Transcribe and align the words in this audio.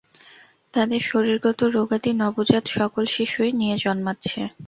তাদের 0.73 1.01
শরীরগত 1.03 1.59
রোগাদি 1.75 2.11
নবজাত 2.21 2.65
সকল 2.77 3.03
শিশুই 3.07 3.51
নিয়ে 3.59 3.75
জন্মাচ্ছে। 3.77 4.39